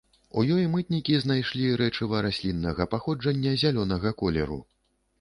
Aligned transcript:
У 0.37 0.43
ёй 0.53 0.63
мытнікі 0.75 1.17
знайшлі 1.25 1.69
рэчыва 1.83 2.23
расліннага 2.29 2.91
паходжання 2.97 3.57
зялёнага 3.67 4.19
колеру. 4.25 4.63